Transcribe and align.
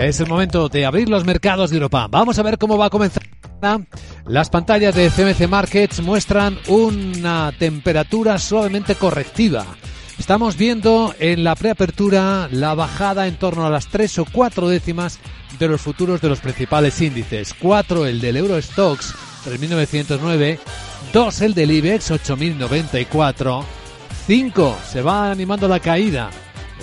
Es 0.00 0.18
el 0.18 0.28
momento 0.28 0.70
de 0.70 0.86
abrir 0.86 1.10
los 1.10 1.26
mercados 1.26 1.68
de 1.68 1.76
Europa. 1.76 2.08
Vamos 2.10 2.38
a 2.38 2.42
ver 2.42 2.56
cómo 2.56 2.78
va 2.78 2.86
a 2.86 2.90
comenzar. 2.90 3.22
Las 4.24 4.48
pantallas 4.48 4.94
de 4.94 5.10
CMC 5.10 5.46
Markets 5.46 6.00
muestran 6.00 6.58
una 6.68 7.52
temperatura 7.58 8.38
suavemente 8.38 8.94
correctiva. 8.94 9.66
Estamos 10.18 10.56
viendo 10.56 11.14
en 11.18 11.44
la 11.44 11.54
preapertura 11.54 12.48
la 12.50 12.72
bajada 12.72 13.26
en 13.26 13.36
torno 13.36 13.66
a 13.66 13.70
las 13.70 13.88
tres 13.88 14.18
o 14.18 14.24
cuatro 14.24 14.70
décimas 14.70 15.18
de 15.58 15.68
los 15.68 15.82
futuros 15.82 16.22
de 16.22 16.30
los 16.30 16.40
principales 16.40 16.98
índices. 17.02 17.54
4 17.60 18.06
el 18.06 18.22
del 18.22 18.38
Eurostox 18.38 19.14
3909, 19.44 20.60
2 21.12 21.40
el 21.42 21.52
del 21.52 21.72
IBEX 21.72 22.10
8094, 22.10 23.64
5 24.26 24.78
se 24.90 25.02
va 25.02 25.30
animando 25.30 25.68
la 25.68 25.78
caída 25.78 26.30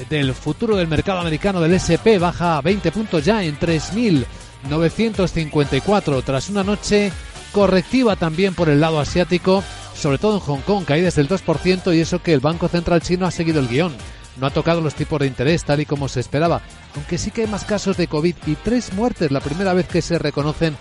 del 0.10 0.34
futuro 0.34 0.76
del 0.76 0.88
mercado 0.88 1.20
americano 1.20 1.62
del 1.62 1.76
SP 1.76 2.18
baja 2.20 2.62
20 2.62 2.92
puntos 2.92 3.24
ya 3.26 3.44
en 3.44 3.60
3.954 3.60 6.24
tras 6.24 6.50
una 6.50 6.64
noche 6.64 7.12
correctiva 7.52 8.16
también 8.16 8.54
por 8.54 8.70
el 8.70 8.80
lado 8.80 9.00
asiático, 9.00 9.64
sobre 9.96 10.18
todo 10.18 10.36
en 10.36 10.42
Hong 10.42 10.62
Kong, 10.62 10.86
caídas 10.86 11.16
del 11.16 11.28
2% 11.28 11.96
y 11.96 12.02
eso 12.02 12.22
que 12.22 12.34
el 12.34 12.40
Banco 12.40 12.68
Central 12.68 13.02
chino 13.02 13.26
ha 13.26 13.32
seguido 13.32 13.60
el 13.60 13.68
guion. 13.68 13.96
No 14.40 14.48
ha 14.48 14.52
tocado 14.52 14.82
los 14.82 14.94
tipos 14.94 15.20
de 15.20 15.28
interés 15.28 15.64
tal 15.64 15.82
y 15.82 15.86
como 15.86 16.08
se 16.08 16.20
esperaba, 16.20 16.62
aunque 16.96 17.18
sí 17.18 17.32
que 17.32 17.42
hay 17.42 17.48
más 17.48 17.66
casos 17.66 17.98
de 17.98 18.08
COVID 18.08 18.36
y 18.46 18.56
tres 18.56 18.94
muertes, 18.94 19.32
la 19.32 19.40
primera 19.40 19.74
vez 19.74 19.88
que 19.88 20.04
se 20.04 20.20
reconocen 20.20 20.78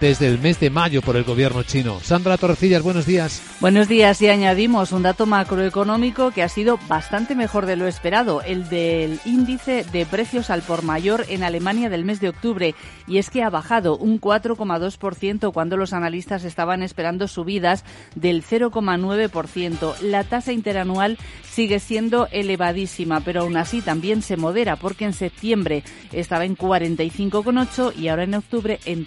desde 0.00 0.28
el 0.28 0.38
mes 0.38 0.60
de 0.60 0.70
mayo 0.70 1.02
por 1.02 1.16
el 1.16 1.24
gobierno 1.24 1.62
chino. 1.62 2.00
Sandra 2.00 2.36
Torrecillas, 2.36 2.82
buenos 2.82 3.06
días. 3.06 3.42
Buenos 3.60 3.88
días 3.88 4.20
y 4.22 4.28
añadimos 4.28 4.92
un 4.92 5.02
dato 5.02 5.26
macroeconómico 5.26 6.30
que 6.30 6.42
ha 6.42 6.48
sido 6.48 6.78
bastante 6.88 7.34
mejor 7.34 7.66
de 7.66 7.76
lo 7.76 7.86
esperado, 7.86 8.42
el 8.42 8.68
del 8.68 9.20
índice 9.24 9.84
de 9.92 10.06
precios 10.06 10.50
al 10.50 10.62
por 10.62 10.82
mayor 10.82 11.24
en 11.28 11.42
Alemania 11.42 11.88
del 11.88 12.04
mes 12.04 12.20
de 12.20 12.28
octubre, 12.28 12.74
y 13.06 13.18
es 13.18 13.30
que 13.30 13.42
ha 13.42 13.50
bajado 13.50 13.96
un 13.96 14.20
4,2% 14.20 15.52
cuando 15.52 15.76
los 15.76 15.92
analistas 15.92 16.44
estaban 16.44 16.82
esperando 16.82 17.28
subidas 17.28 17.84
del 18.14 18.44
0,9%. 18.44 20.00
La 20.00 20.24
tasa 20.24 20.52
interanual 20.52 21.18
sigue 21.48 21.78
siendo 21.78 22.28
elevadísima, 22.30 23.20
pero 23.20 23.42
aún 23.42 23.56
así 23.56 23.80
también 23.80 24.22
se 24.22 24.36
modera 24.36 24.76
porque 24.76 25.04
en 25.04 25.12
septiembre 25.12 25.84
estaba 26.12 26.44
en 26.44 26.56
45,8 26.56 27.96
y 27.96 28.08
ahora 28.08 28.24
en 28.24 28.34
octubre 28.34 28.80
en 28.84 29.04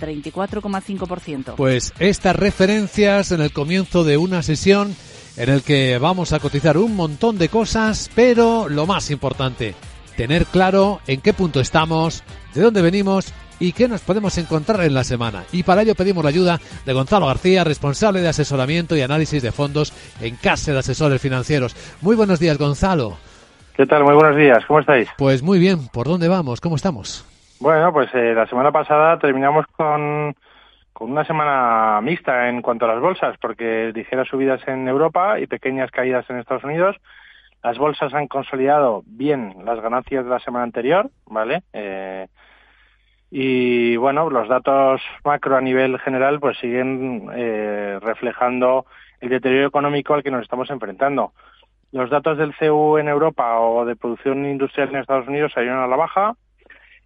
34,5%. 0.69 1.55
Pues 1.55 1.93
estas 1.99 2.35
referencias 2.35 3.31
en 3.31 3.41
el 3.41 3.51
comienzo 3.51 4.03
de 4.03 4.17
una 4.17 4.41
sesión 4.43 4.95
en 5.37 5.49
el 5.49 5.61
que 5.61 5.97
vamos 5.99 6.33
a 6.33 6.39
cotizar 6.39 6.77
un 6.77 6.95
montón 6.95 7.37
de 7.37 7.49
cosas, 7.49 8.09
pero 8.15 8.67
lo 8.69 8.87
más 8.87 9.11
importante, 9.11 9.75
tener 10.15 10.45
claro 10.45 10.99
en 11.07 11.21
qué 11.21 11.33
punto 11.33 11.59
estamos, 11.59 12.23
de 12.53 12.61
dónde 12.61 12.81
venimos 12.81 13.33
y 13.59 13.73
qué 13.73 13.87
nos 13.87 14.01
podemos 14.01 14.37
encontrar 14.37 14.81
en 14.81 14.93
la 14.93 15.03
semana. 15.03 15.43
Y 15.51 15.63
para 15.63 15.81
ello 15.81 15.95
pedimos 15.95 16.23
la 16.23 16.29
ayuda 16.29 16.59
de 16.85 16.93
Gonzalo 16.93 17.27
García, 17.27 17.63
responsable 17.63 18.21
de 18.21 18.29
asesoramiento 18.29 18.95
y 18.95 19.01
análisis 19.01 19.41
de 19.41 19.51
fondos 19.51 19.93
en 20.21 20.35
Casa 20.35 20.71
de 20.73 20.79
Asesores 20.79 21.21
Financieros. 21.21 21.75
Muy 22.01 22.15
buenos 22.15 22.39
días, 22.39 22.57
Gonzalo. 22.57 23.17
¿Qué 23.75 23.85
tal? 23.85 24.03
Muy 24.03 24.15
buenos 24.15 24.35
días. 24.35 24.65
¿Cómo 24.65 24.79
estáis? 24.79 25.07
Pues 25.17 25.43
muy 25.43 25.59
bien. 25.59 25.87
¿Por 25.89 26.07
dónde 26.07 26.27
vamos? 26.27 26.61
¿Cómo 26.61 26.75
estamos? 26.75 27.25
Bueno, 27.59 27.91
pues 27.93 28.09
eh, 28.13 28.33
la 28.33 28.47
semana 28.47 28.71
pasada 28.71 29.17
terminamos 29.19 29.65
con 29.75 30.35
con 30.97 31.11
una 31.11 31.23
semana 31.25 32.01
mixta 32.01 32.49
en 32.49 32.63
cuanto 32.63 32.85
a 32.85 32.87
las 32.87 32.99
bolsas, 32.99 33.37
porque 33.39 33.91
ligeras 33.93 34.27
subidas 34.27 34.67
en 34.67 34.87
Europa 34.87 35.39
y 35.39 35.45
pequeñas 35.45 35.91
caídas 35.91 36.27
en 36.27 36.39
Estados 36.39 36.63
Unidos. 36.63 36.95
Las 37.61 37.77
bolsas 37.77 38.15
han 38.15 38.27
consolidado 38.27 39.03
bien 39.05 39.57
las 39.63 39.79
ganancias 39.79 40.23
de 40.23 40.31
la 40.31 40.39
semana 40.39 40.63
anterior, 40.63 41.11
¿vale? 41.27 41.61
Eh, 41.71 42.25
y 43.29 43.95
bueno, 43.97 44.31
los 44.31 44.49
datos 44.49 44.99
macro 45.23 45.55
a 45.55 45.61
nivel 45.61 45.99
general 45.99 46.39
pues 46.39 46.57
siguen 46.57 47.29
eh, 47.35 47.99
reflejando 48.01 48.87
el 49.19 49.29
deterioro 49.29 49.67
económico 49.67 50.15
al 50.15 50.23
que 50.23 50.31
nos 50.31 50.41
estamos 50.41 50.71
enfrentando. 50.71 51.31
Los 51.91 52.09
datos 52.09 52.39
del 52.39 52.55
CU 52.55 52.97
en 52.97 53.07
Europa 53.07 53.59
o 53.59 53.85
de 53.85 53.95
producción 53.95 54.47
industrial 54.47 54.89
en 54.89 54.95
Estados 54.95 55.27
Unidos 55.27 55.51
salieron 55.53 55.77
a 55.77 55.87
la 55.87 55.95
baja, 55.95 56.33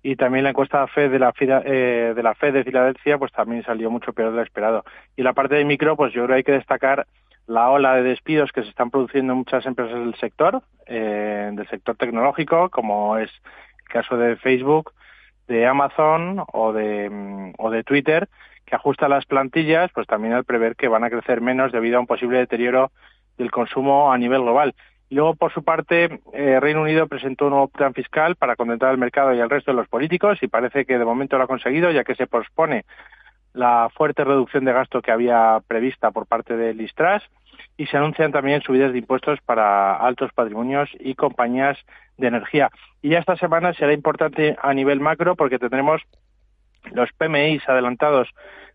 y 0.03 0.16
también 0.16 0.44
la 0.44 0.50
encuesta 0.50 0.88
FED 0.88 1.12
de 1.12 1.19
la, 1.19 1.34
eh, 1.39 2.13
de 2.16 2.23
la 2.23 2.34
FED 2.34 2.53
de 2.53 2.63
Filadelfia 2.63 3.17
pues 3.17 3.31
también 3.31 3.63
salió 3.63 3.91
mucho 3.91 4.13
peor 4.13 4.31
de 4.31 4.38
lo 4.38 4.44
esperado. 4.44 4.84
Y 5.16 5.23
la 5.23 5.34
parte 5.34 5.56
de 5.56 5.66
micro, 5.66 5.95
pues 5.95 6.13
yo 6.13 6.23
creo 6.23 6.29
que 6.29 6.38
hay 6.38 6.44
que 6.44 6.51
destacar 6.53 7.06
la 7.47 7.69
ola 7.69 7.95
de 7.95 8.03
despidos 8.03 8.51
que 8.51 8.63
se 8.63 8.69
están 8.69 8.90
produciendo 8.90 9.34
en 9.34 9.40
muchas 9.40 9.66
empresas 9.66 10.00
del 10.00 10.16
sector, 10.16 10.63
eh, 10.88 11.51
del 11.53 11.67
sector 11.67 11.95
tecnológico, 11.95 12.69
como 12.69 13.17
es 13.17 13.29
el 13.79 13.88
caso 13.90 14.17
de 14.17 14.38
Facebook, 14.38 14.94
de 15.47 15.67
Amazon 15.67 16.44
o 16.51 16.73
de, 16.73 17.09
mm, 17.09 17.53
o 17.57 17.69
de 17.69 17.84
Twitter, 17.84 18.29
que 18.66 18.75
ajusta 18.75 19.09
las 19.09 19.25
plantillas, 19.25 19.91
pues 19.94 20.07
también 20.07 20.34
al 20.34 20.45
prever 20.45 20.75
que 20.75 20.88
van 20.88 21.03
a 21.03 21.09
crecer 21.09 21.41
menos 21.41 21.72
debido 21.72 21.97
a 21.97 22.00
un 22.00 22.07
posible 22.07 22.38
deterioro 22.38 22.91
del 23.38 23.51
consumo 23.51 24.11
a 24.11 24.17
nivel 24.17 24.41
global. 24.41 24.73
Luego, 25.11 25.35
por 25.35 25.53
su 25.53 25.61
parte, 25.61 26.22
eh, 26.31 26.59
Reino 26.61 26.81
Unido 26.81 27.05
presentó 27.05 27.45
un 27.45 27.51
nuevo 27.51 27.67
plan 27.67 27.94
fiscal 27.94 28.38
para 28.38 28.55
contentar 28.55 28.89
al 28.89 28.97
mercado 28.97 29.33
y 29.33 29.41
al 29.41 29.49
resto 29.49 29.72
de 29.72 29.75
los 29.75 29.89
políticos 29.89 30.39
y 30.41 30.47
parece 30.47 30.85
que 30.85 30.97
de 30.97 31.03
momento 31.03 31.38
lo 31.38 31.44
ha 31.44 31.47
conseguido, 31.47 31.91
ya 31.91 32.05
que 32.05 32.16
se 32.16 32.27
pospone 32.27 32.85
la 33.51 33.89
fuerte 33.94 34.23
reducción 34.23 34.63
de 34.63 34.72
gasto 34.72 35.01
que 35.01 35.11
había 35.11 35.59
prevista 35.67 36.11
por 36.11 36.27
parte 36.27 36.55
del 36.55 36.77
Listras 36.77 37.22
y 37.75 37.88
se 37.88 37.97
anuncian 37.97 38.31
también 38.31 38.61
subidas 38.61 38.94
de 38.94 38.99
impuestos 38.99 39.39
para 39.41 39.97
altos 39.97 40.31
patrimonios 40.31 40.89
y 40.97 41.16
compañías 41.16 41.78
de 42.17 42.28
energía. 42.28 42.69
Y 43.01 43.09
ya 43.09 43.19
esta 43.19 43.35
semana 43.35 43.73
será 43.73 43.91
importante 43.91 44.55
a 44.61 44.73
nivel 44.73 45.01
macro 45.01 45.35
porque 45.35 45.59
tendremos 45.59 46.01
los 46.93 47.11
PMIs 47.17 47.67
adelantados 47.67 48.29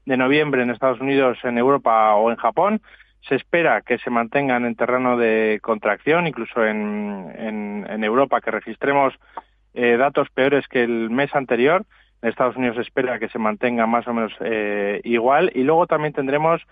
de 0.04 0.18
noviembre 0.18 0.62
en 0.62 0.68
Estados 0.68 1.00
Unidos, 1.00 1.38
en 1.44 1.56
Europa 1.56 2.14
o 2.14 2.30
en 2.30 2.36
Japón 2.36 2.82
se 3.28 3.34
espera 3.34 3.82
que 3.82 3.98
se 3.98 4.10
mantengan 4.10 4.64
en 4.64 4.76
terreno 4.76 5.16
de 5.16 5.58
contracción, 5.62 6.26
incluso 6.26 6.64
en, 6.64 7.32
en, 7.88 8.04
Europa, 8.04 8.40
que 8.40 8.50
registremos 8.50 9.14
eh, 9.74 9.96
datos 9.96 10.28
peores 10.30 10.68
que 10.68 10.84
el 10.84 11.10
mes 11.10 11.34
anterior. 11.34 11.84
En 12.22 12.28
Estados 12.28 12.56
Unidos 12.56 12.76
se 12.76 12.82
espera 12.82 13.18
que 13.18 13.28
se 13.28 13.38
mantenga 13.38 13.86
más 13.86 14.06
o 14.06 14.14
menos 14.14 14.32
eh, 14.40 15.00
igual. 15.04 15.50
Y 15.54 15.64
luego 15.64 15.86
también 15.86 16.12
tendremos 16.12 16.62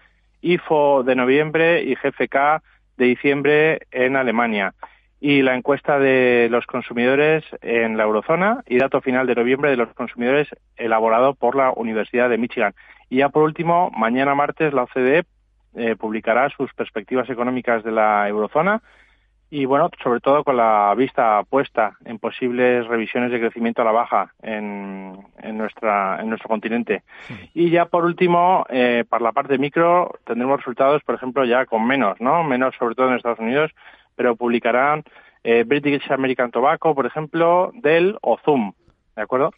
IFO 0.42 1.02
de 1.02 1.16
noviembre 1.16 1.82
y 1.82 1.94
GFK 1.96 2.62
de 2.96 3.04
diciembre 3.06 3.80
en 3.90 4.16
Alemania. 4.16 4.74
Y 5.20 5.42
la 5.42 5.56
encuesta 5.56 5.98
de 5.98 6.48
los 6.50 6.66
consumidores 6.66 7.44
en 7.62 7.96
la 7.96 8.04
eurozona 8.04 8.62
y 8.66 8.78
dato 8.78 9.00
final 9.00 9.26
de 9.26 9.34
noviembre 9.34 9.70
de 9.70 9.76
los 9.76 9.92
consumidores 9.94 10.48
elaborado 10.76 11.34
por 11.34 11.56
la 11.56 11.72
Universidad 11.72 12.28
de 12.28 12.38
Michigan. 12.38 12.74
Y 13.08 13.18
ya 13.18 13.30
por 13.30 13.42
último, 13.42 13.90
mañana 13.96 14.34
martes 14.34 14.72
la 14.72 14.82
OCDE 14.82 15.24
eh, 15.74 15.96
publicará 15.96 16.48
sus 16.50 16.72
perspectivas 16.74 17.28
económicas 17.30 17.82
de 17.84 17.92
la 17.92 18.28
eurozona 18.28 18.82
y 19.50 19.66
bueno, 19.66 19.88
sobre 20.02 20.20
todo 20.20 20.42
con 20.42 20.56
la 20.56 20.92
vista 20.96 21.42
puesta 21.44 21.96
en 22.04 22.18
posibles 22.18 22.86
revisiones 22.88 23.30
de 23.30 23.38
crecimiento 23.38 23.82
a 23.82 23.84
la 23.84 23.92
baja 23.92 24.32
en, 24.42 25.16
en 25.38 25.58
nuestra 25.58 26.18
en 26.20 26.28
nuestro 26.28 26.48
continente. 26.48 27.04
Y 27.52 27.70
ya 27.70 27.84
por 27.86 28.04
último, 28.04 28.66
eh, 28.68 29.04
para 29.08 29.22
la 29.22 29.32
parte 29.32 29.58
micro 29.58 30.18
tendremos 30.24 30.58
resultados, 30.58 31.02
por 31.04 31.14
ejemplo, 31.14 31.44
ya 31.44 31.66
con 31.66 31.86
menos, 31.86 32.20
¿no? 32.20 32.42
Menos 32.42 32.74
sobre 32.78 32.96
todo 32.96 33.08
en 33.08 33.14
Estados 33.14 33.38
Unidos, 33.38 33.70
pero 34.16 34.34
publicarán 34.34 35.04
eh, 35.44 35.62
British 35.64 36.10
American 36.10 36.50
Tobacco, 36.50 36.94
por 36.94 37.06
ejemplo, 37.06 37.70
Dell 37.74 38.18
o 38.22 38.38
Zoom. 38.38 38.72
¿De 39.16 39.22
acuerdo? 39.22 39.50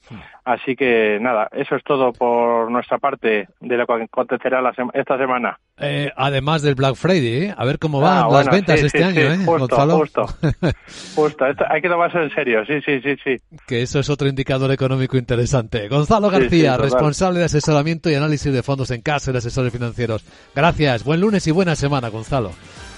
Así 0.44 0.76
que 0.76 1.18
nada, 1.20 1.48
eso 1.52 1.76
es 1.76 1.84
todo 1.84 2.12
por 2.12 2.70
nuestra 2.70 2.98
parte 2.98 3.48
de 3.60 3.76
lo 3.76 3.86
que 3.86 4.04
acontecerá 4.04 4.60
esta 4.94 5.18
semana. 5.18 5.58
Eh, 5.78 6.10
además 6.16 6.62
del 6.62 6.74
Black 6.74 6.94
Friday, 6.94 7.44
¿eh? 7.44 7.54
a 7.56 7.64
ver 7.64 7.78
cómo 7.78 8.00
van 8.00 8.24
ah, 8.24 8.28
las 8.30 8.48
ventas 8.48 8.82
este 8.82 9.04
año, 9.04 9.20
¿eh? 9.20 9.38
Justo, 9.44 9.76
justo, 9.98 10.26
justo. 11.14 11.44
hay 11.68 11.82
que 11.82 11.88
tomarse 11.88 12.18
en 12.18 12.30
serio, 12.30 12.64
sí, 12.66 12.80
sí, 12.84 13.00
sí, 13.00 13.16
sí. 13.22 13.36
Que 13.66 13.82
eso 13.82 13.98
es 14.00 14.08
otro 14.08 14.28
indicador 14.28 14.70
económico 14.72 15.16
interesante. 15.16 15.88
Gonzalo 15.88 16.30
García, 16.30 16.76
responsable 16.76 17.40
de 17.40 17.46
asesoramiento 17.46 18.10
y 18.10 18.14
análisis 18.14 18.52
de 18.52 18.62
fondos 18.62 18.90
en 18.90 19.02
casa 19.02 19.30
y 19.30 19.32
de 19.32 19.38
asesores 19.38 19.72
financieros. 19.72 20.24
Gracias, 20.54 21.04
buen 21.04 21.20
lunes 21.20 21.46
y 21.46 21.50
buena 21.50 21.76
semana, 21.76 22.08
Gonzalo. 22.08 22.52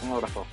Un 0.04 0.12
abrazo. 0.12 0.46